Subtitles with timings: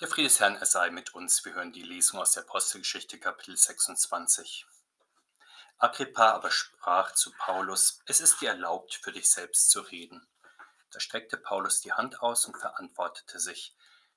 [0.00, 1.44] Der Friede sei mit uns.
[1.44, 4.64] Wir hören die Lesung aus der Apostelgeschichte Kapitel 26.
[5.76, 10.26] Agrippa aber sprach zu Paulus, es ist dir erlaubt, für dich selbst zu reden.
[10.90, 13.76] Da streckte Paulus die Hand aus und verantwortete sich,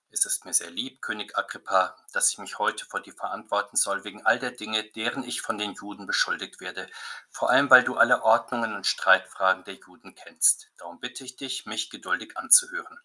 [0.09, 4.05] es ist mir sehr lieb, König Agrippa, dass ich mich heute vor dir verantworten soll
[4.05, 6.89] wegen all der Dinge, deren ich von den Juden beschuldigt werde,
[7.29, 10.69] vor allem weil du alle Ordnungen und Streitfragen der Juden kennst.
[10.77, 13.01] Darum bitte ich dich, mich geduldig anzuhören.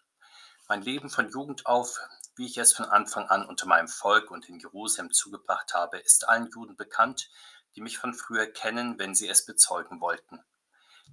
[0.69, 1.99] Mein Leben von Jugend auf,
[2.39, 6.29] wie ich es von Anfang an unter meinem Volk und in Jerusalem zugebracht habe, ist
[6.29, 7.29] allen Juden bekannt,
[7.75, 10.41] die mich von früher kennen, wenn sie es bezeugen wollten.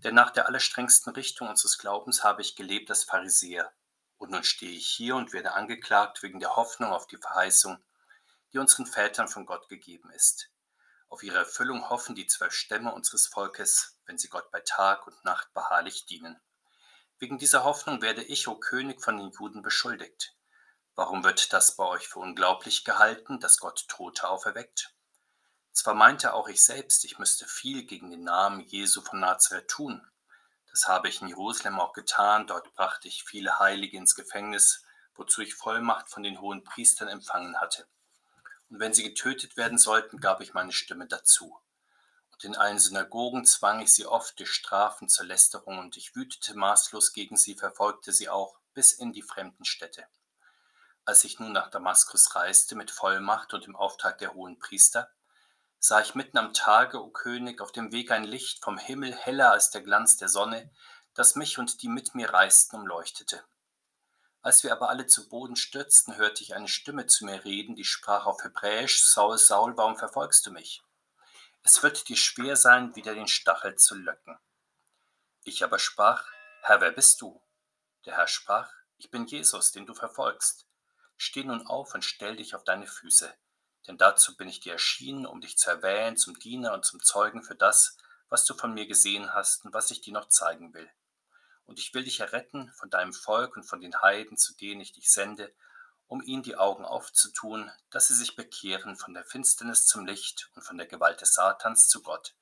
[0.04, 3.72] Denn nach der allerstrengsten Richtung unseres Glaubens habe ich gelebt als Pharisäer.
[4.18, 7.84] Und nun stehe ich hier und werde angeklagt wegen der Hoffnung auf die Verheißung,
[8.52, 10.52] die unseren Vätern von Gott gegeben ist.
[11.08, 15.24] Auf ihre Erfüllung hoffen die zwölf Stämme unseres Volkes, wenn sie Gott bei Tag und
[15.24, 16.40] Nacht beharrlich dienen.
[17.18, 20.35] Wegen dieser Hoffnung werde ich, o König, von den Juden beschuldigt.
[20.98, 24.94] Warum wird das bei euch für unglaublich gehalten, dass Gott Tote auferweckt?
[25.72, 30.10] Zwar meinte auch ich selbst, ich müsste viel gegen den Namen Jesu von Nazareth tun.
[30.70, 35.42] Das habe ich in Jerusalem auch getan, dort brachte ich viele Heilige ins Gefängnis, wozu
[35.42, 37.86] ich Vollmacht von den hohen Priestern empfangen hatte.
[38.70, 41.60] Und wenn sie getötet werden sollten, gab ich meine Stimme dazu.
[42.32, 46.54] Und in allen Synagogen zwang ich sie oft durch Strafen zur Lästerung, und ich wütete
[46.54, 50.06] maßlos gegen sie, verfolgte sie auch bis in die fremden Städte.
[51.06, 55.08] Als ich nun nach Damaskus reiste mit Vollmacht und im Auftrag der hohen Priester,
[55.78, 59.52] sah ich mitten am Tage, o König, auf dem Weg ein Licht vom Himmel heller
[59.52, 60.68] als der Glanz der Sonne,
[61.14, 63.44] das mich und die mit mir reisten umleuchtete.
[64.42, 67.84] Als wir aber alle zu Boden stürzten, hörte ich eine Stimme zu mir reden, die
[67.84, 70.82] sprach auf Hebräisch, Saul, Saul, warum verfolgst du mich?
[71.62, 74.36] Es wird dir schwer sein, wieder den Stachel zu löcken.
[75.44, 76.24] Ich aber sprach,
[76.62, 77.40] Herr, wer bist du?
[78.06, 80.66] Der Herr sprach, ich bin Jesus, den du verfolgst.
[81.16, 83.32] Steh nun auf und stell dich auf deine Füße,
[83.86, 87.42] denn dazu bin ich dir erschienen, um dich zu erwählen zum Diener und zum Zeugen
[87.42, 87.96] für das,
[88.28, 90.90] was du von mir gesehen hast und was ich dir noch zeigen will.
[91.64, 94.92] Und ich will dich erretten von deinem Volk und von den Heiden, zu denen ich
[94.92, 95.52] dich sende,
[96.08, 100.62] um ihnen die Augen aufzutun, dass sie sich bekehren von der Finsternis zum Licht und
[100.62, 102.34] von der Gewalt des Satans zu Gott.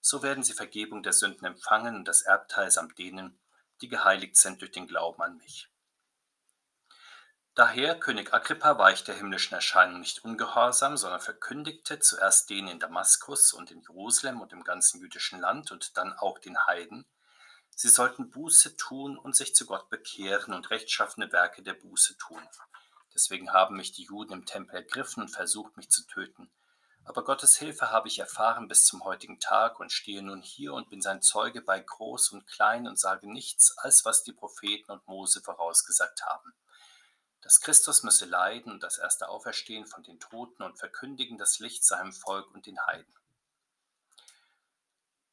[0.00, 3.38] So werden sie Vergebung der Sünden empfangen und das Erbteil samt denen,
[3.80, 5.68] die geheiligt sind durch den Glauben an mich.
[7.54, 12.80] Daher, König Agrippa war ich der himmlischen Erscheinung nicht ungehorsam, sondern verkündigte zuerst denen in
[12.80, 17.04] Damaskus und in Jerusalem und im ganzen jüdischen Land und dann auch den Heiden,
[17.76, 22.42] sie sollten Buße tun und sich zu Gott bekehren und rechtschaffene Werke der Buße tun.
[23.14, 26.50] Deswegen haben mich die Juden im Tempel ergriffen und versucht, mich zu töten.
[27.04, 30.88] Aber Gottes Hilfe habe ich erfahren bis zum heutigen Tag und stehe nun hier und
[30.88, 35.06] bin sein Zeuge bei Groß und Klein und sage nichts, als was die Propheten und
[35.06, 36.54] Mose vorausgesagt haben.
[37.42, 41.84] Dass Christus müsse leiden und das erste Auferstehen von den Toten und verkündigen das Licht
[41.84, 43.14] seinem Volk und den Heiden.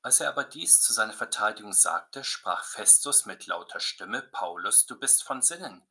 [0.02, 4.98] Als er aber dies zu seiner Verteidigung sagte, sprach Festus mit lauter Stimme, Paulus, du
[4.98, 5.84] bist von Sinnen,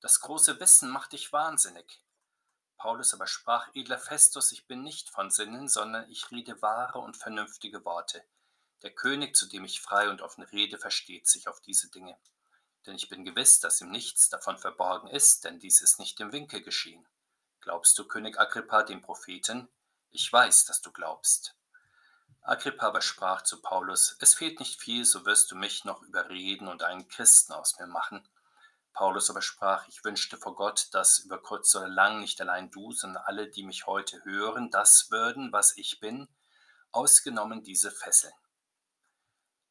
[0.00, 2.02] das große Wissen macht dich wahnsinnig.
[2.76, 7.16] Paulus aber sprach, edler Festus, ich bin nicht von Sinnen, sondern ich rede wahre und
[7.16, 8.24] vernünftige Worte.
[8.82, 12.18] Der König, zu dem ich frei und offen rede, versteht sich auf diese Dinge.
[12.86, 16.32] Denn ich bin gewiss, dass ihm nichts davon verborgen ist, denn dies ist nicht im
[16.32, 17.06] Winkel geschehen.
[17.60, 19.68] Glaubst du, König Agrippa, dem Propheten?
[20.10, 21.56] Ich weiß, dass du glaubst.
[22.42, 26.66] Agrippa aber sprach zu Paulus, es fehlt nicht viel, so wirst du mich noch überreden
[26.66, 28.28] und einen Christen aus mir machen.
[28.92, 32.90] Paulus aber sprach, ich wünschte vor Gott, dass über kurz oder lang nicht allein du,
[32.90, 36.28] sondern alle, die mich heute hören, das würden, was ich bin,
[36.90, 38.34] ausgenommen diese Fesseln.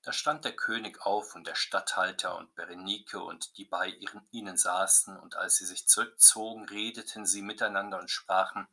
[0.03, 4.57] Da stand der König auf und der Statthalter und Berenike und die bei ihren, ihnen
[4.57, 8.67] saßen, und als sie sich zurückzogen, redeten sie miteinander und sprachen,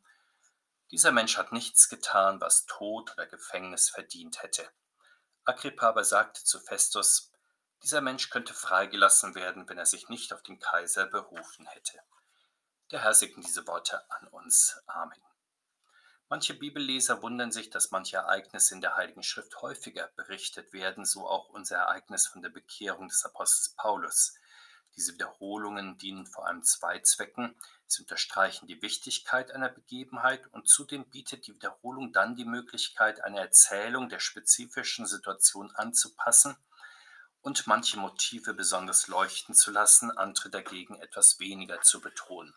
[0.91, 4.67] dieser Mensch hat nichts getan, was Tod oder Gefängnis verdient hätte.
[5.45, 7.31] Agrippa aber sagte zu Festus,
[7.83, 11.99] dieser Mensch könnte freigelassen werden, wenn er sich nicht auf den Kaiser berufen hätte.
[12.91, 14.81] Der Herr segne diese Worte an uns.
[14.87, 15.28] Amen.
[16.31, 21.27] Manche Bibelleser wundern sich, dass manche Ereignisse in der Heiligen Schrift häufiger berichtet werden, so
[21.27, 24.35] auch unser Ereignis von der Bekehrung des Apostels Paulus.
[24.95, 27.55] Diese Wiederholungen dienen vor allem zwei Zwecken.
[27.87, 33.39] Sie unterstreichen die Wichtigkeit einer Begebenheit und zudem bietet die Wiederholung dann die Möglichkeit, eine
[33.39, 36.55] Erzählung der spezifischen Situation anzupassen
[37.41, 42.53] und manche Motive besonders leuchten zu lassen, andere dagegen etwas weniger zu betonen.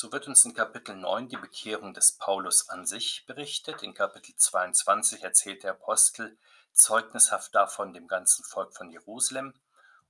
[0.00, 3.82] So wird uns in Kapitel 9 die Bekehrung des Paulus an sich berichtet.
[3.82, 6.38] In Kapitel 22 erzählt der Apostel
[6.72, 9.54] zeugnishaft davon dem ganzen Volk von Jerusalem.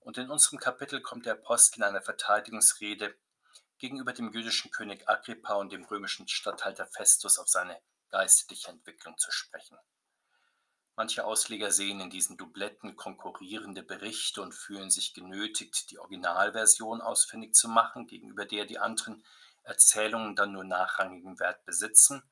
[0.01, 3.15] Und in unserem Kapitel kommt der Apostel in einer Verteidigungsrede
[3.79, 7.81] gegenüber dem jüdischen König Agrippa und dem römischen Statthalter Festus auf seine
[8.11, 9.79] geistliche Entwicklung zu sprechen.
[10.97, 17.55] Manche Ausleger sehen in diesen Dubletten konkurrierende Berichte und fühlen sich genötigt, die Originalversion ausfindig
[17.55, 19.25] zu machen, gegenüber der die anderen
[19.69, 22.23] Erzählungen dann nur nachrangigen Wert besitzen.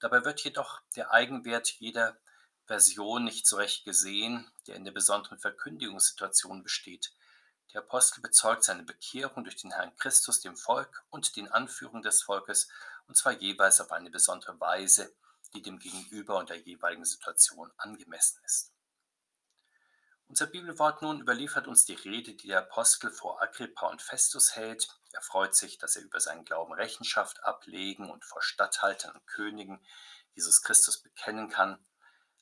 [0.00, 2.18] Dabei wird jedoch der Eigenwert jeder
[2.66, 7.12] Version nicht so recht gesehen, der in der besonderen Verkündigungssituation besteht.
[7.72, 12.22] Der Apostel bezeugt seine Bekehrung durch den Herrn Christus dem Volk und den Anführung des
[12.22, 12.68] Volkes,
[13.06, 15.14] und zwar jeweils auf eine besondere Weise,
[15.52, 18.72] die dem Gegenüber und der jeweiligen Situation angemessen ist.
[20.30, 24.86] Unser Bibelwort nun überliefert uns die Rede, die der Apostel vor Agrippa und Festus hält.
[25.10, 29.84] Er freut sich, dass er über seinen Glauben Rechenschaft ablegen und vor Statthaltern und Königen
[30.32, 31.84] Jesus Christus bekennen kann.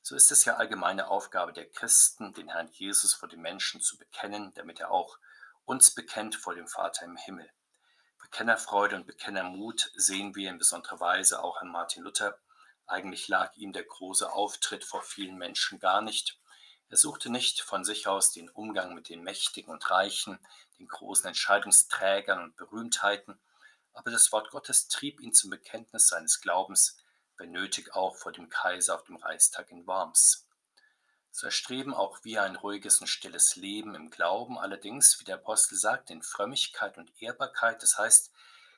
[0.03, 3.97] So ist es ja allgemeine Aufgabe der Christen, den Herrn Jesus vor den Menschen zu
[3.97, 5.17] bekennen, damit er auch
[5.65, 7.51] uns bekennt vor dem Vater im Himmel.
[8.21, 12.37] Bekennerfreude und Bekennermut sehen wir in besonderer Weise auch an Martin Luther.
[12.85, 16.38] Eigentlich lag ihm der große Auftritt vor vielen Menschen gar nicht.
[16.89, 20.39] Er suchte nicht von sich aus den Umgang mit den Mächtigen und Reichen,
[20.79, 23.39] den großen Entscheidungsträgern und Berühmtheiten,
[23.93, 26.97] aber das Wort Gottes trieb ihn zum Bekenntnis seines Glaubens,
[27.37, 30.47] wenn nötig auch vor dem Kaiser auf dem Reichstag in Worms.
[31.31, 35.77] So erstreben auch wir ein ruhiges und stilles Leben im Glauben, allerdings, wie der Apostel
[35.77, 38.31] sagt, in Frömmigkeit und Ehrbarkeit, das heißt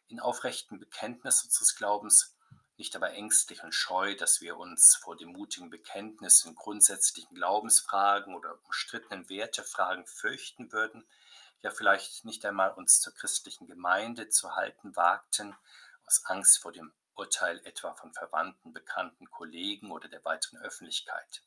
[0.10, 2.36] in aufrechtem Bekenntnis unseres Glaubens,
[2.82, 8.34] nicht aber ängstlich und scheu, dass wir uns vor dem mutigen Bekenntnis in grundsätzlichen Glaubensfragen
[8.34, 11.08] oder umstrittenen Wertefragen fürchten würden,
[11.62, 15.56] ja vielleicht nicht einmal uns zur christlichen Gemeinde zu halten wagten,
[16.08, 21.44] aus Angst vor dem Urteil etwa von Verwandten, Bekannten, Kollegen oder der weiteren Öffentlichkeit.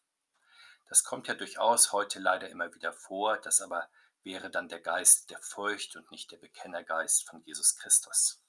[0.88, 3.88] Das kommt ja durchaus heute leider immer wieder vor, das aber
[4.22, 8.43] wäre dann der Geist der Furcht und nicht der Bekennergeist von Jesus Christus.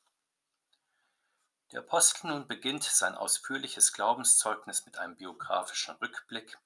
[1.71, 6.57] Der Apostel nun beginnt sein ausführliches Glaubenszeugnis mit einem biografischen Rückblick.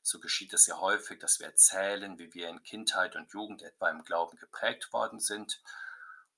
[0.00, 3.90] So geschieht es ja häufig, dass wir erzählen, wie wir in Kindheit und Jugend etwa
[3.90, 5.60] im Glauben geprägt worden sind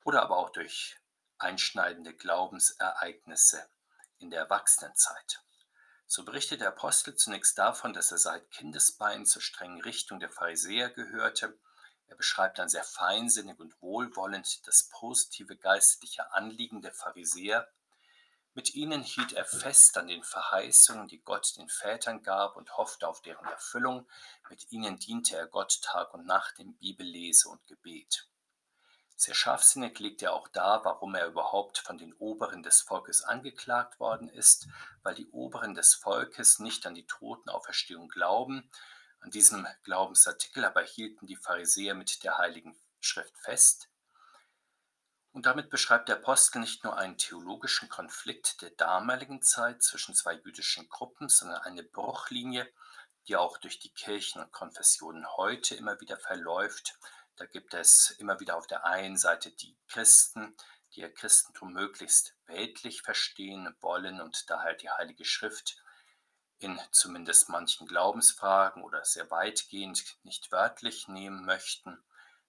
[0.02, 0.96] oder aber auch durch
[1.38, 3.68] einschneidende Glaubensereignisse
[4.18, 5.40] in der Erwachsenenzeit.
[6.06, 10.90] So berichtet der Apostel zunächst davon, dass er seit Kindesbeinen zur strengen Richtung der Pharisäer
[10.90, 11.56] gehörte.
[12.08, 17.68] Er beschreibt dann sehr feinsinnig und wohlwollend das positive geistliche Anliegen der Pharisäer
[18.58, 23.06] mit ihnen hielt er fest an den Verheißungen, die Gott den Vätern gab und hoffte
[23.06, 24.08] auf deren Erfüllung.
[24.50, 28.26] Mit ihnen diente er Gott Tag und Nacht in Bibellese und Gebet.
[29.14, 34.00] Sehr scharfsinnig legt er auch dar, warum er überhaupt von den Oberen des Volkes angeklagt
[34.00, 34.66] worden ist,
[35.04, 38.68] weil die Oberen des Volkes nicht an die Totenauferstehung glauben.
[39.20, 43.88] An diesem Glaubensartikel aber hielten die Pharisäer mit der Heiligen Schrift fest.
[45.32, 50.34] Und damit beschreibt der Apostel nicht nur einen theologischen Konflikt der damaligen Zeit zwischen zwei
[50.34, 52.66] jüdischen Gruppen, sondern eine Bruchlinie,
[53.26, 56.98] die auch durch die Kirchen und Konfessionen heute immer wieder verläuft.
[57.36, 60.56] Da gibt es immer wieder auf der einen Seite die Christen,
[60.94, 65.76] die ihr Christentum möglichst weltlich verstehen wollen und daher die Heilige Schrift
[66.58, 72.02] in zumindest manchen Glaubensfragen oder sehr weitgehend nicht wörtlich nehmen möchten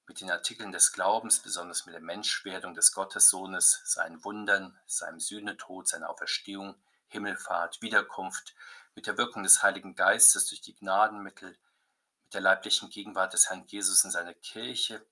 [0.09, 5.87] mit den Artikeln des Glaubens, besonders mit der Menschwerdung des Gottessohnes, seinen Wundern, seinem Sühnetod,
[5.87, 6.75] seiner Auferstehung,
[7.09, 8.55] Himmelfahrt, Wiederkunft,
[8.95, 13.65] mit der Wirkung des Heiligen Geistes durch die Gnadenmittel, mit der leiblichen Gegenwart des Herrn
[13.67, 15.05] Jesus in seiner Kirche,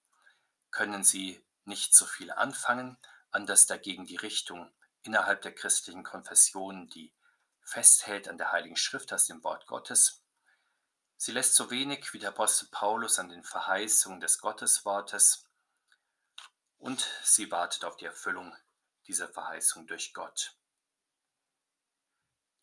[0.71, 2.97] können sie nicht so viel anfangen,
[3.29, 4.71] anders dagegen die Richtung
[5.03, 7.13] innerhalb der christlichen Konfession, die
[7.61, 10.23] festhält an der Heiligen Schrift, aus dem Wort Gottes,
[11.17, 15.43] Sie lässt so wenig wie der Apostel Paulus an den Verheißungen des Gotteswortes
[16.77, 18.55] und sie wartet auf die Erfüllung
[19.07, 20.55] dieser Verheißung durch Gott.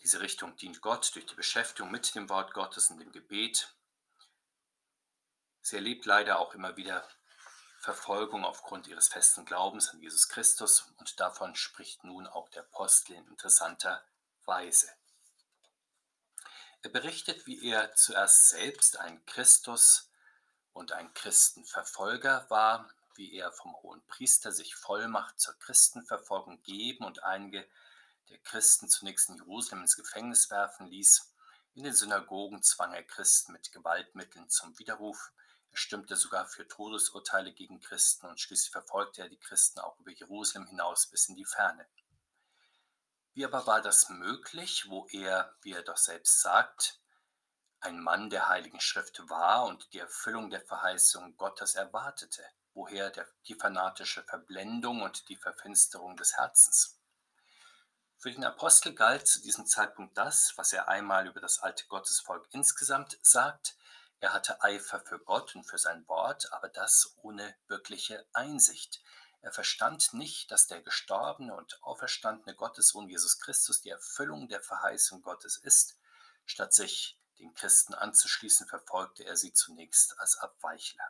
[0.03, 3.75] Diese Richtung dient Gott durch die Beschäftigung mit dem Wort Gottes und dem Gebet.
[5.61, 7.09] Sie erlebt leider auch immer wieder
[7.81, 13.15] Verfolgung aufgrund ihres festen Glaubens an Jesus Christus und davon spricht nun auch der Apostel
[13.15, 14.07] in interessanter
[14.45, 14.91] Weise.
[16.85, 20.11] Er berichtet, wie er zuerst selbst ein Christus
[20.75, 27.25] und ein Christenverfolger war, wie er vom hohen Priester sich Vollmacht zur Christenverfolgung geben und
[27.25, 27.67] einige
[28.29, 31.33] der Christen zunächst in Jerusalem ins Gefängnis werfen ließ.
[31.73, 35.33] In den Synagogen zwang er Christen mit Gewaltmitteln zum Widerruf.
[35.71, 40.11] Er stimmte sogar für Todesurteile gegen Christen und schließlich verfolgte er die Christen auch über
[40.11, 41.87] Jerusalem hinaus bis in die Ferne.
[43.35, 47.01] Wie aber war das möglich, wo er, wie er doch selbst sagt,
[47.81, 52.43] ein Mann der Heiligen Schrift war und die Erfüllung der Verheißung Gottes erwartete?
[52.75, 56.99] woher der, die fanatische Verblendung und die Verfinsterung des Herzens?
[58.19, 62.47] Für den Apostel galt zu diesem Zeitpunkt das, was er einmal über das alte Gottesvolk
[62.51, 63.77] insgesamt sagt.
[64.21, 69.03] Er hatte Eifer für Gott und für sein Wort, aber das ohne wirkliche Einsicht.
[69.45, 75.21] Er verstand nicht, dass der gestorbene und auferstandene Gottessohn Jesus Christus die Erfüllung der Verheißung
[75.21, 75.99] Gottes ist.
[76.47, 81.05] Statt sich den Christen anzuschließen, verfolgte er sie zunächst als Abweichler.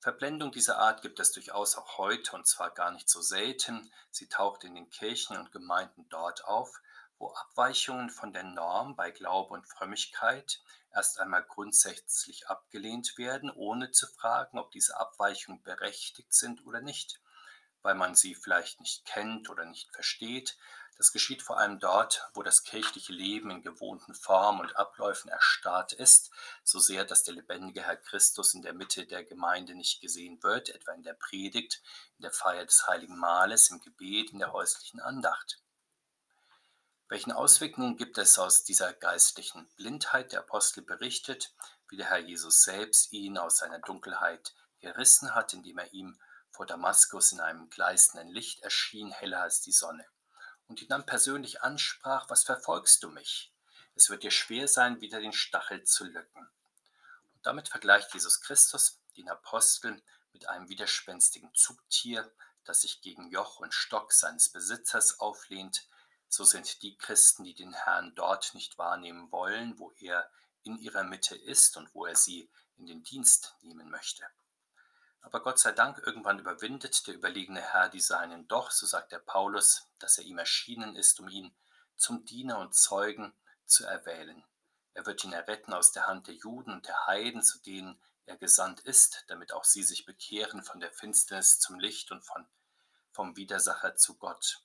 [0.00, 3.92] Verblendung dieser Art gibt es durchaus auch heute und zwar gar nicht so selten.
[4.10, 6.80] Sie taucht in den Kirchen und Gemeinden dort auf,
[7.18, 10.60] wo Abweichungen von der Norm bei Glaube und Frömmigkeit
[10.94, 17.20] erst einmal grundsätzlich abgelehnt werden, ohne zu fragen, ob diese Abweichungen berechtigt sind oder nicht,
[17.82, 20.56] weil man sie vielleicht nicht kennt oder nicht versteht,
[20.98, 25.92] das geschieht vor allem dort, wo das kirchliche Leben in gewohnten Formen und Abläufen erstarrt
[25.92, 26.30] ist,
[26.64, 30.70] so sehr, dass der lebendige Herr Christus in der Mitte der Gemeinde nicht gesehen wird,
[30.70, 31.82] etwa in der Predigt,
[32.16, 35.60] in der Feier des heiligen Mahles, im Gebet, in der häuslichen Andacht.
[37.08, 40.32] Welchen Ausweg nun gibt es aus dieser geistlichen Blindheit?
[40.32, 41.54] Der Apostel berichtet,
[41.88, 46.18] wie der Herr Jesus selbst ihn aus seiner Dunkelheit gerissen hat, indem er ihm
[46.50, 50.04] vor Damaskus in einem gleißenden Licht erschien, heller als die Sonne
[50.68, 53.52] und ihn dann persönlich ansprach, was verfolgst du mich?
[53.94, 56.48] Es wird dir schwer sein, wieder den Stachel zu löcken.
[57.34, 62.30] Und damit vergleicht Jesus Christus den Apostel mit einem widerspenstigen Zugtier,
[62.64, 65.88] das sich gegen Joch und Stock seines Besitzers auflehnt.
[66.28, 70.30] So sind die Christen, die den Herrn dort nicht wahrnehmen wollen, wo er
[70.62, 74.24] in ihrer Mitte ist und wo er sie in den Dienst nehmen möchte.
[75.20, 79.18] Aber Gott sei Dank, irgendwann überwindet der überlegene Herr die Seinen doch, so sagt der
[79.18, 81.54] Paulus, dass er ihm erschienen ist, um ihn
[81.96, 83.32] zum Diener und Zeugen
[83.64, 84.44] zu erwählen.
[84.94, 88.36] Er wird ihn erretten aus der Hand der Juden und der Heiden, zu denen er
[88.36, 92.46] gesandt ist, damit auch sie sich bekehren von der Finsternis zum Licht und von,
[93.12, 94.62] vom Widersacher zu Gott,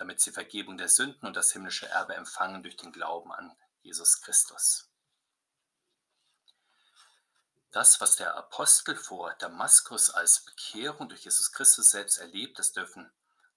[0.00, 4.22] damit sie Vergebung der Sünden und das himmlische Erbe empfangen durch den Glauben an Jesus
[4.22, 4.88] Christus.
[7.70, 13.12] Das, was der Apostel vor Damaskus als Bekehrung durch Jesus Christus selbst erlebt, das dürfen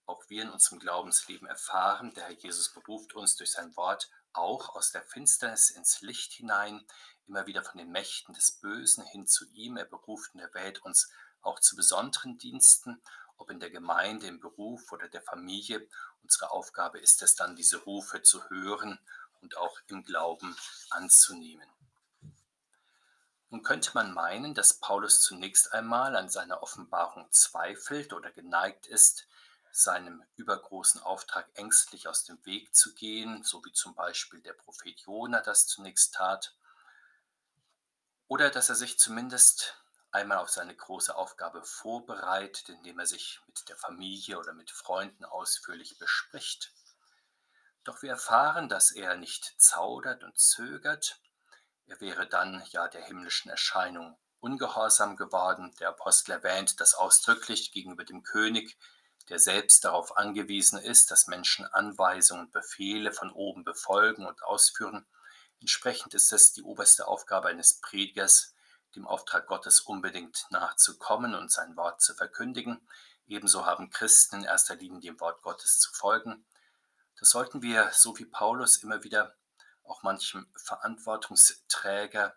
[0.06, 2.14] auch wir in unserem Glaubensleben erfahren.
[2.14, 6.86] Der Herr Jesus beruft uns durch sein Wort auch aus der Finsternis ins Licht hinein,
[7.26, 9.78] immer wieder von den Mächten des Bösen hin zu ihm.
[9.78, 11.10] Er beruft und erwählt uns
[11.42, 13.02] auch zu besonderen Diensten,
[13.38, 15.88] ob in der Gemeinde, im Beruf oder der Familie.
[16.22, 19.00] Unsere Aufgabe ist es dann, diese Rufe zu hören
[19.42, 20.56] und auch im Glauben
[20.90, 21.68] anzunehmen.
[23.50, 29.28] Nun könnte man meinen, dass Paulus zunächst einmal an seiner Offenbarung zweifelt oder geneigt ist,
[29.72, 35.00] seinem übergroßen Auftrag ängstlich aus dem Weg zu gehen, so wie zum Beispiel der Prophet
[35.02, 36.56] Jona das zunächst tat,
[38.28, 39.83] oder dass er sich zumindest
[40.14, 45.26] einmal auf seine große Aufgabe vorbereitet, indem er sich mit der Familie oder mit Freunden
[45.26, 46.74] ausführlich bespricht.
[47.84, 51.20] Doch wir erfahren, dass er nicht zaudert und zögert,
[51.86, 55.76] er wäre dann ja der himmlischen Erscheinung ungehorsam geworden.
[55.80, 58.78] Der Apostel erwähnt das ausdrücklich gegenüber dem König,
[59.30, 65.06] der selbst darauf angewiesen ist, dass Menschen Anweisungen und Befehle von oben befolgen und ausführen.
[65.60, 68.53] Entsprechend ist es die oberste Aufgabe eines Predigers,
[68.96, 72.88] dem Auftrag Gottes unbedingt nachzukommen und sein Wort zu verkündigen.
[73.28, 76.46] Ebenso haben Christen in erster Linie dem Wort Gottes zu folgen.
[77.20, 79.36] Das sollten wir, so wie Paulus, immer wieder
[79.84, 82.36] auch manchem Verantwortungsträger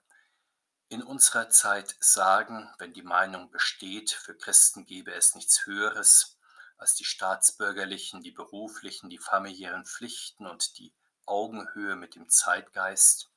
[0.89, 6.39] in unserer Zeit sagen, wenn die Meinung besteht, für Christen gebe es nichts Höheres
[6.79, 10.95] als die staatsbürgerlichen, die beruflichen, die familiären Pflichten und die
[11.25, 13.31] Augenhöhe mit dem Zeitgeist.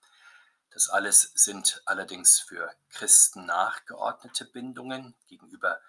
[0.72, 5.82] Das alles sind allerdings für Christen nachgeordnete Bindungen gegenüber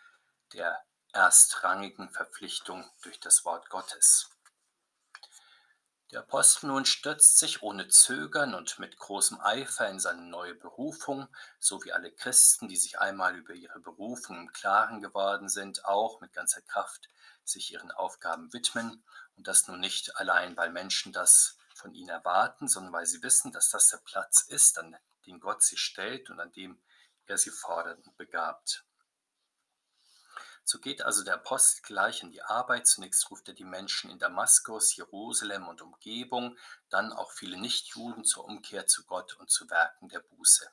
[0.52, 0.82] der
[1.12, 4.30] erstrangigen Verpflichtung durch das Wort Gottes.
[6.10, 11.28] Der Apostel nun stürzt sich ohne Zögern und mit großem Eifer in seine neue Berufung,
[11.60, 16.20] so wie alle Christen, die sich einmal über ihre Berufung im Klaren geworden sind, auch
[16.20, 17.08] mit ganzer Kraft
[17.44, 19.04] sich ihren Aufgaben widmen
[19.36, 23.52] und das nun nicht allein, weil Menschen das von ihnen erwarten, sondern weil sie wissen,
[23.52, 24.96] dass das der Platz ist, an
[25.26, 26.80] den Gott sie stellt und an dem
[27.26, 28.84] er sie fordert und begabt.
[30.64, 32.86] So geht also der Apostel gleich in die Arbeit.
[32.86, 36.56] Zunächst ruft er die Menschen in Damaskus, Jerusalem und Umgebung,
[36.90, 40.70] dann auch viele Nichtjuden zur Umkehr zu Gott und zu Werken der Buße.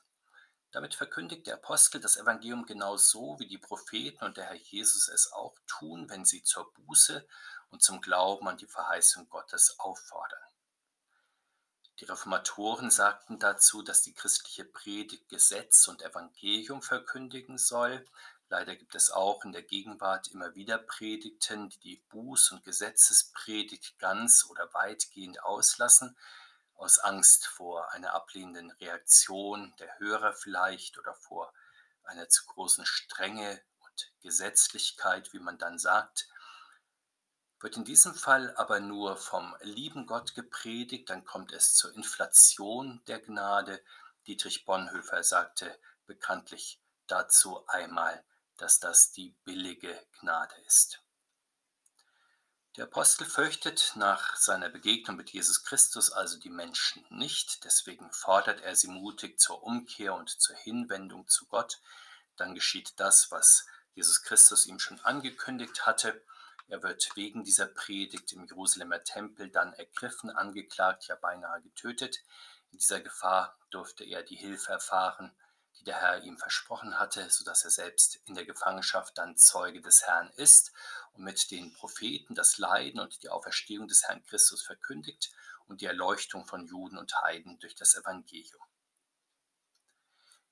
[0.70, 5.08] Damit verkündigt der Apostel das Evangelium genau so, wie die Propheten und der Herr Jesus
[5.08, 7.26] es auch tun, wenn sie zur Buße
[7.70, 10.47] und zum Glauben an die Verheißung Gottes auffordern.
[12.00, 18.04] Die Reformatoren sagten dazu, dass die christliche Predigt Gesetz und Evangelium verkündigen soll,
[18.50, 23.98] Leider gibt es auch in der Gegenwart immer wieder Predigten, die die Buß- und Gesetzespredigt
[23.98, 26.16] ganz oder weitgehend auslassen,
[26.74, 31.52] aus Angst vor einer ablehnenden Reaktion der Hörer vielleicht oder vor
[32.04, 36.26] einer zu großen Strenge und Gesetzlichkeit, wie man dann sagt.
[37.60, 43.02] Wird in diesem Fall aber nur vom lieben Gott gepredigt, dann kommt es zur Inflation
[43.08, 43.82] der Gnade.
[44.26, 48.24] Dietrich Bonhoeffer sagte bekanntlich dazu einmal,
[48.58, 51.02] dass das die billige Gnade ist.
[52.76, 58.60] Der Apostel fürchtet nach seiner Begegnung mit Jesus Christus also die Menschen nicht, deswegen fordert
[58.60, 61.80] er sie mutig zur Umkehr und zur Hinwendung zu Gott.
[62.36, 66.22] Dann geschieht das, was Jesus Christus ihm schon angekündigt hatte.
[66.68, 72.22] Er wird wegen dieser Predigt im Jerusalemer Tempel dann ergriffen, angeklagt, ja beinahe getötet.
[72.70, 75.34] In dieser Gefahr durfte er die Hilfe erfahren,
[75.78, 80.06] die der Herr ihm versprochen hatte, sodass er selbst in der Gefangenschaft dann Zeuge des
[80.06, 80.72] Herrn ist
[81.12, 85.30] und mit den Propheten das Leiden und die Auferstehung des Herrn Christus verkündigt
[85.66, 88.62] und die Erleuchtung von Juden und Heiden durch das Evangelium.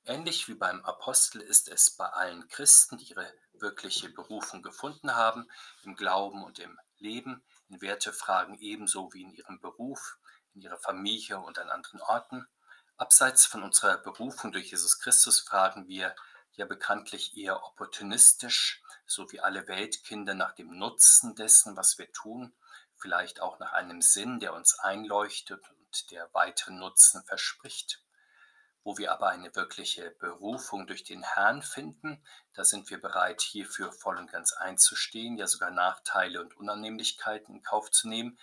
[0.09, 5.51] Ähnlich wie beim Apostel ist es bei allen Christen, die ihre wirkliche Berufung gefunden haben,
[5.83, 10.19] im Glauben und im Leben, in Wertefragen ebenso wie in ihrem Beruf,
[10.55, 12.47] in ihrer Familie und an anderen Orten.
[12.97, 16.15] Abseits von unserer Berufung durch Jesus Christus fragen wir
[16.53, 22.55] ja bekanntlich eher opportunistisch, so wie alle Weltkinder nach dem Nutzen dessen, was wir tun,
[22.95, 28.06] vielleicht auch nach einem Sinn, der uns einleuchtet und der weiteren Nutzen verspricht.
[28.87, 33.91] Wo wir aber eine wirkliche Berufung durch den Herrn finden, da sind wir bereit, hierfür
[33.91, 38.39] voll und ganz einzustehen, ja sogar Nachteile und Unannehmlichkeiten in Kauf zu nehmen,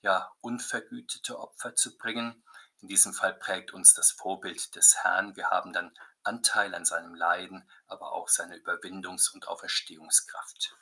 [0.00, 2.44] ja unvergütete Opfer zu bringen.
[2.80, 5.34] In diesem Fall prägt uns das Vorbild des Herrn.
[5.34, 10.76] Wir haben dann Anteil an seinem Leiden, aber auch seine Überwindungs- und Auferstehungskraft.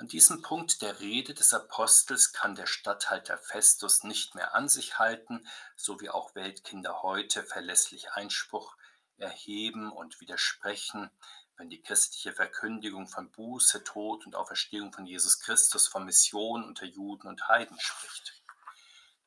[0.00, 5.00] An diesem Punkt der Rede des Apostels kann der Statthalter Festus nicht mehr an sich
[5.00, 8.76] halten, so wie auch Weltkinder heute verlässlich Einspruch
[9.16, 11.10] erheben und widersprechen,
[11.56, 16.86] wenn die christliche Verkündigung von Buße, Tod und Auferstehung von Jesus Christus, von Mission unter
[16.86, 18.40] Juden und Heiden spricht.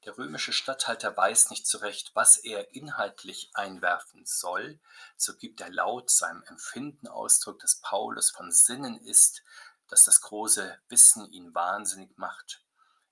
[0.06, 4.80] Der römische Statthalter weiß nicht zurecht, was er inhaltlich einwerfen soll,
[5.18, 9.44] so gibt er laut seinem Empfinden Ausdruck, dass Paulus von Sinnen ist,
[9.92, 12.64] dass das große Wissen ihn wahnsinnig macht.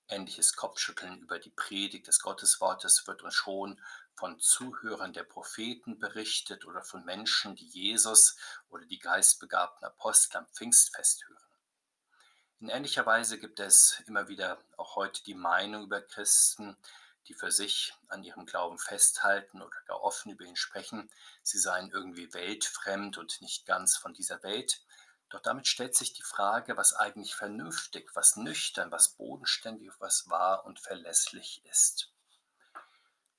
[0.08, 3.80] Ähnliches Kopfschütteln über die Predigt des Gotteswortes wird uns schon
[4.14, 8.36] von Zuhörern der Propheten berichtet oder von Menschen, die Jesus
[8.70, 11.44] oder die geistbegabten Apostel am Pfingstfest hören.
[12.60, 16.78] In ähnlicher Weise gibt es immer wieder auch heute die Meinung über Christen,
[17.28, 21.10] die für sich an ihrem Glauben festhalten oder gar offen über ihn sprechen,
[21.42, 24.82] sie seien irgendwie weltfremd und nicht ganz von dieser Welt.
[25.30, 30.64] Doch damit stellt sich die Frage, was eigentlich vernünftig, was nüchtern, was bodenständig, was wahr
[30.66, 32.12] und verlässlich ist.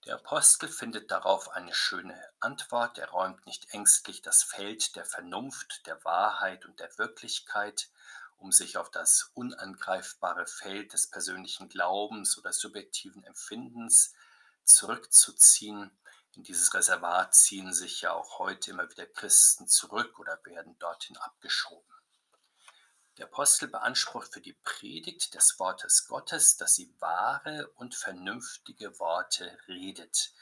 [0.05, 2.97] Der Apostel findet darauf eine schöne Antwort.
[2.97, 7.89] Er räumt nicht ängstlich das Feld der Vernunft, der Wahrheit und der Wirklichkeit,
[8.37, 14.13] um sich auf das unangreifbare Feld des persönlichen Glaubens oder subjektiven Empfindens
[14.63, 15.91] zurückzuziehen.
[16.33, 21.17] In dieses Reservat ziehen sich ja auch heute immer wieder Christen zurück oder werden dorthin
[21.17, 21.91] abgeschoben.
[23.17, 29.57] Der Apostel beansprucht für die Predigt des Wortes Gottes, dass sie wahre und vernünftige Worte
[29.67, 30.33] redet.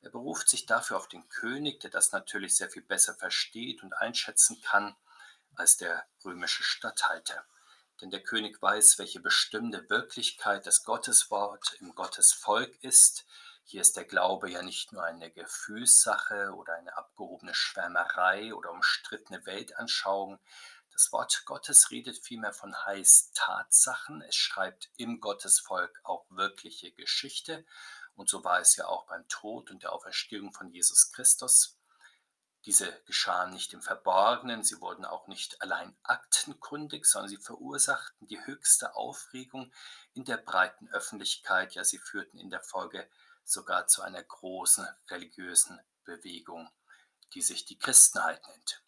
[0.00, 3.92] Er beruft sich dafür auf den König, der das natürlich sehr viel besser versteht und
[3.94, 4.96] einschätzen kann
[5.54, 7.46] als der römische Statthalter.
[8.00, 13.24] Denn der König weiß, welche bestimmte Wirklichkeit das Gotteswort im Gottesvolk ist,
[13.68, 19.44] hier ist der Glaube ja nicht nur eine Gefühlssache oder eine abgehobene Schwärmerei oder umstrittene
[19.44, 20.38] Weltanschauung.
[20.92, 24.22] Das Wort Gottes redet vielmehr von heiß Tatsachen.
[24.22, 27.66] Es schreibt im Gottesvolk auch wirkliche Geschichte.
[28.14, 31.76] Und so war es ja auch beim Tod und der Auferstehung von Jesus Christus.
[32.66, 38.44] Diese geschahen nicht im Verborgenen, sie wurden auch nicht allein aktenkundig, sondern sie verursachten die
[38.46, 39.72] höchste Aufregung
[40.14, 43.10] in der breiten Öffentlichkeit, ja sie führten in der Folge
[43.46, 46.68] sogar zu einer großen religiösen Bewegung,
[47.34, 48.82] die sich die Christenheit nennt.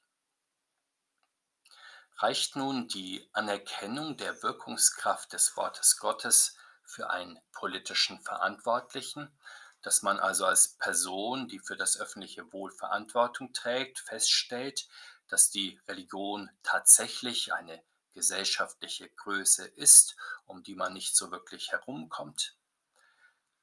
[2.17, 9.39] Reicht nun die Anerkennung der Wirkungskraft des Wortes Gottes für einen politischen Verantwortlichen,
[9.83, 14.89] dass man also als Person, die für das öffentliche Wohl Verantwortung trägt, feststellt,
[15.29, 20.17] dass die Religion tatsächlich eine gesellschaftliche Größe ist,
[20.47, 22.58] um die man nicht so wirklich herumkommt?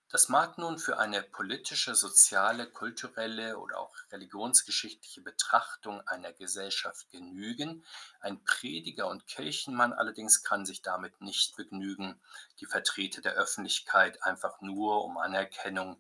[0.10, 7.84] Das mag nun für eine politische, soziale, kulturelle oder auch religionsgeschichtliche Betrachtung einer Gesellschaft genügen,
[8.20, 12.22] ein Prediger und Kirchenmann allerdings kann sich damit nicht begnügen,
[12.60, 16.00] die Vertreter der Öffentlichkeit einfach nur um Anerkennung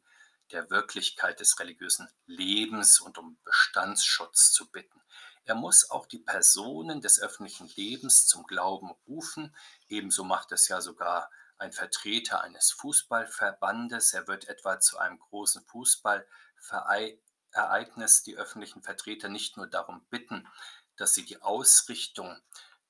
[0.51, 5.01] der Wirklichkeit des religiösen Lebens und um Bestandsschutz zu bitten.
[5.45, 9.55] Er muss auch die Personen des öffentlichen Lebens zum Glauben rufen.
[9.87, 14.13] Ebenso macht es ja sogar ein Vertreter eines Fußballverbandes.
[14.13, 20.47] Er wird etwa zu einem großen Fußballereignis die öffentlichen Vertreter nicht nur darum bitten,
[20.97, 22.41] dass sie die Ausrichtung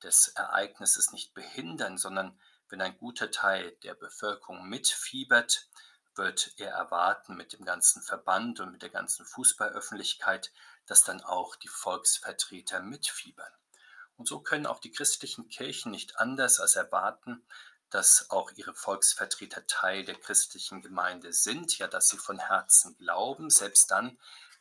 [0.04, 5.70] des Ereignisses nicht behindern, sondern wenn ein guter Teil der Bevölkerung mitfiebert,
[6.16, 10.52] wird er erwarten mit dem ganzen Verband und mit der ganzen Fußballöffentlichkeit,
[10.86, 13.52] dass dann auch die Volksvertreter mitfiebern.
[14.18, 17.46] Und so können auch die christlichen Kirchen nicht anders als erwarten,
[17.90, 23.50] dass auch ihre Volksvertreter Teil der christlichen Gemeinde sind, ja, dass sie von Herzen glauben,
[23.50, 24.18] selbst dann,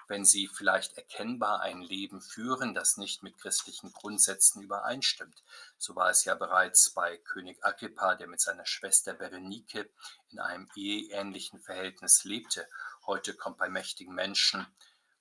[0.08, 5.42] wenn sie vielleicht erkennbar ein Leben führen, das nicht mit christlichen Grundsätzen übereinstimmt.
[5.78, 9.90] So war es ja bereits bei König Agrippa, der mit seiner Schwester Berenike
[10.30, 12.68] in einem eheähnlichen Verhältnis lebte.
[13.06, 14.66] Heute kommt bei mächtigen Menschen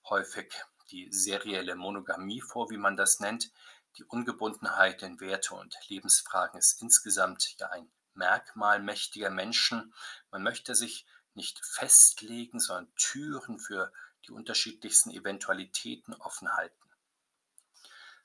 [0.10, 0.54] häufig
[0.92, 3.52] die serielle Monogamie vor, wie man das nennt.
[3.98, 9.94] Die Ungebundenheit in Werte und Lebensfragen ist insgesamt ja ein Merkmal mächtiger Menschen.
[10.32, 13.92] Man möchte sich nicht festlegen, sondern Türen für
[14.26, 16.78] die unterschiedlichsten Eventualitäten offen halten.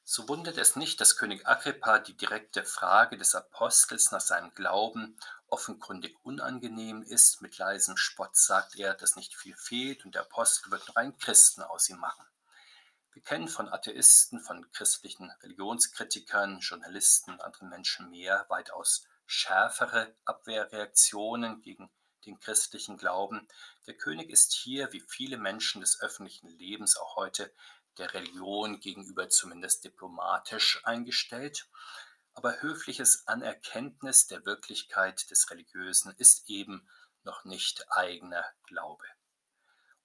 [0.05, 5.19] So wundert es nicht, dass König Agrippa die direkte Frage des Apostels nach seinem Glauben
[5.49, 7.43] offenkundig unangenehm ist.
[7.43, 11.19] Mit leisem Spott sagt er, dass nicht viel fehlt und der Apostel wird noch einen
[11.19, 12.25] Christen aus ihm machen.
[13.19, 21.61] Wir kennen von Atheisten, von christlichen Religionskritikern, Journalisten und anderen Menschen mehr weitaus schärfere Abwehrreaktionen
[21.61, 21.91] gegen
[22.27, 23.49] den christlichen Glauben.
[23.89, 27.53] Der König ist hier, wie viele Menschen des öffentlichen Lebens auch heute,
[27.97, 31.69] der Religion gegenüber zumindest diplomatisch eingestellt.
[32.35, 36.89] Aber höfliches Anerkenntnis der Wirklichkeit des Religiösen ist eben
[37.25, 39.05] noch nicht eigener Glaube.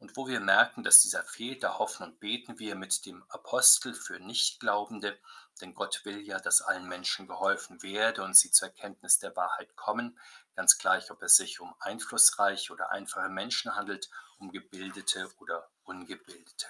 [0.04, 3.94] Und wo wir merken, dass dieser fehlt, da hoffen und beten wir mit dem Apostel
[3.94, 5.18] für Nichtglaubende,
[5.62, 9.78] denn Gott will ja, dass allen Menschen geholfen werde und sie zur Erkenntnis der Wahrheit
[9.78, 10.20] kommen,
[10.58, 16.68] ganz gleich, ob es sich um einflussreiche oder einfache Menschen handelt, um gebildete oder ungebildete.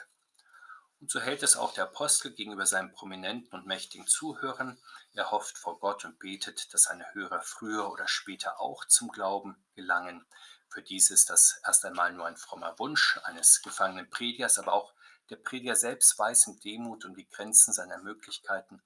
[1.02, 4.80] Und so hält es auch der Apostel gegenüber seinen prominenten und mächtigen Zuhörern.
[5.13, 9.58] Er hofft vor Gott und betet, dass seine Hörer früher oder später auch zum Glauben
[9.74, 10.24] gelangen.
[10.73, 14.95] Für dies ist das erst einmal nur ein frommer Wunsch eines gefangenen Predigers, aber auch
[15.29, 18.81] der Prediger selbst weiß in Demut um die Grenzen seiner Möglichkeiten.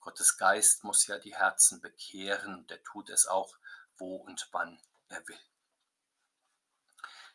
[0.00, 3.54] Gottes Geist muss ja die Herzen bekehren und er tut es auch,
[3.98, 5.38] wo und wann er will.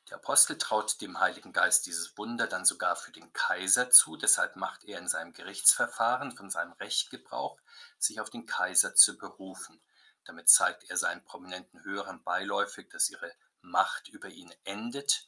[0.09, 4.55] Der Apostel traut dem Heiligen Geist dieses Wunder dann sogar für den Kaiser zu, deshalb
[4.55, 7.61] macht er in seinem Gerichtsverfahren von seinem Recht Gebrauch,
[7.99, 9.79] sich auf den Kaiser zu berufen.
[10.25, 13.31] Damit zeigt er seinen prominenten Hörern beiläufig, dass ihre
[13.61, 15.27] Macht über ihn endet.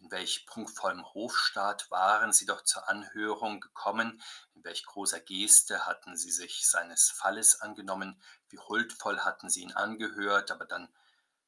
[0.00, 4.22] In welch prunkvollem Hofstaat waren sie doch zur Anhörung gekommen,
[4.54, 8.20] in welch großer Geste hatten sie sich seines Falles angenommen,
[8.50, 10.92] wie huldvoll hatten sie ihn angehört, aber dann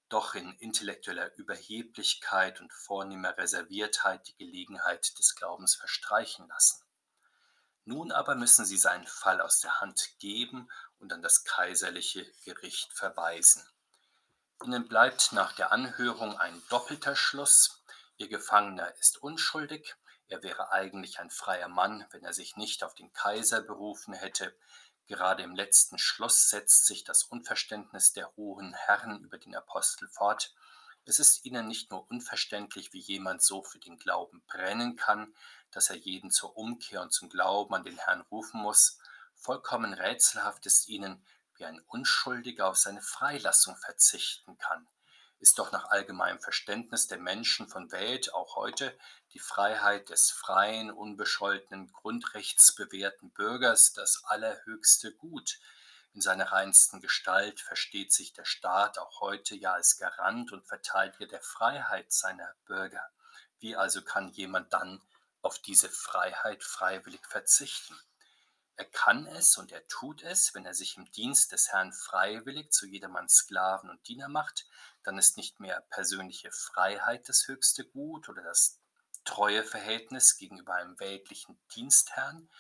[0.09, 6.85] doch in intellektueller Überheblichkeit und vornehmer Reserviertheit die Gelegenheit des Glaubens verstreichen lassen.
[7.85, 10.69] Nun aber müssen sie seinen Fall aus der Hand geben
[10.99, 13.63] und an das kaiserliche Gericht verweisen.
[14.65, 17.83] Ihnen bleibt nach der Anhörung ein doppelter Schluss.
[18.17, 19.95] Ihr Gefangener ist unschuldig.
[20.29, 24.57] Er wäre eigentlich ein freier Mann, wenn er sich nicht auf den Kaiser berufen hätte.
[25.07, 30.53] Gerade im letzten Schluss setzt sich das Unverständnis der hohen Herren über den Apostel fort.
[31.05, 35.33] Es ist ihnen nicht nur unverständlich, wie jemand so für den Glauben brennen kann,
[35.71, 38.99] dass er jeden zur Umkehr und zum Glauben an den Herrn rufen muss.
[39.37, 41.25] Vollkommen rätselhaft ist ihnen,
[41.59, 44.87] wie ein Unschuldiger auf seine Freilassung verzichten kann,
[45.39, 48.97] ist doch nach allgemeinem Verständnis der Menschen von Welt auch heute
[49.33, 55.59] die Freiheit des freien, unbescholtenen, grundrechtsbewährten Bürgers das allerhöchste Gut.
[56.15, 61.27] In seiner reinsten Gestalt versteht sich der Staat auch heute ja als Garant und Verteidiger
[61.27, 63.07] der Freiheit seiner Bürger.
[63.59, 65.03] Wie also kann jemand dann
[65.43, 68.01] auf diese Freiheit freiwillig verzichten?
[68.77, 72.73] Er kann es und er tut es, wenn er sich im Dienst des Herrn freiwillig
[72.73, 74.67] zu jedermann Sklaven und Diener macht,
[75.03, 78.79] dann ist nicht mehr persönliche Freiheit das höchste Gut oder das
[79.25, 82.51] treue Verhältnis gegenüber einem weltlichen Dienstherrn.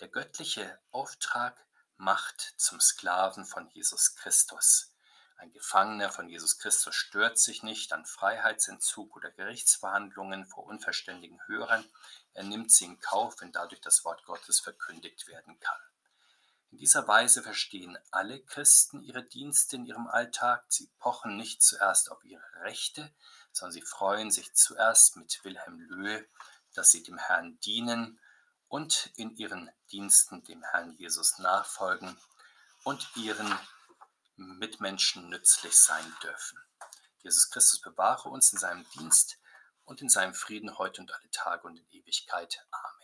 [0.00, 1.66] Der göttliche Auftrag
[1.98, 4.94] macht zum Sklaven von Jesus Christus.
[5.36, 11.84] Ein Gefangener von Jesus Christus stört sich nicht an Freiheitsentzug oder Gerichtsverhandlungen vor unverständigen Hörern.
[12.34, 15.80] Er nimmt sie in Kauf, wenn dadurch das Wort Gottes verkündigt werden kann.
[16.70, 20.64] In dieser Weise verstehen alle Christen ihre Dienste in ihrem Alltag.
[20.68, 23.12] Sie pochen nicht zuerst auf ihre Rechte,
[23.52, 26.26] sondern sie freuen sich zuerst mit Wilhelm Löhe,
[26.74, 28.20] dass sie dem Herrn dienen
[28.68, 32.16] und in ihren Diensten dem Herrn Jesus nachfolgen
[32.84, 33.58] und ihren
[34.36, 36.58] Mitmenschen nützlich sein dürfen.
[37.22, 39.37] Jesus Christus bewahre uns in seinem Dienst
[39.88, 42.66] und in seinem Frieden heute und alle Tage und in Ewigkeit.
[42.70, 42.97] Amen.